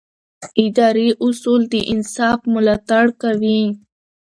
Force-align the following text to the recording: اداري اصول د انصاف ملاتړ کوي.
اداري 0.65 1.07
اصول 1.25 1.61
د 1.73 1.75
انصاف 1.93 2.39
ملاتړ 2.53 3.05
کوي. 3.21 3.61